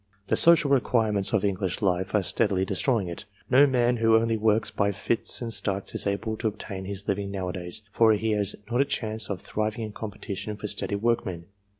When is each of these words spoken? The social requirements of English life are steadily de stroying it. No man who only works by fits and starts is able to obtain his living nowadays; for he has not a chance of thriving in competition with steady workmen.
The 0.29 0.35
social 0.35 0.71
requirements 0.71 1.31
of 1.31 1.45
English 1.45 1.79
life 1.79 2.15
are 2.15 2.23
steadily 2.23 2.65
de 2.65 2.73
stroying 2.73 3.07
it. 3.07 3.25
No 3.51 3.67
man 3.67 3.97
who 3.97 4.15
only 4.15 4.35
works 4.35 4.71
by 4.71 4.91
fits 4.91 5.43
and 5.43 5.53
starts 5.53 5.93
is 5.93 6.07
able 6.07 6.35
to 6.37 6.47
obtain 6.47 6.85
his 6.85 7.07
living 7.07 7.29
nowadays; 7.29 7.83
for 7.91 8.11
he 8.13 8.31
has 8.31 8.55
not 8.71 8.81
a 8.81 8.85
chance 8.85 9.29
of 9.29 9.41
thriving 9.41 9.83
in 9.83 9.91
competition 9.91 10.57
with 10.59 10.71
steady 10.71 10.95
workmen. 10.95 11.45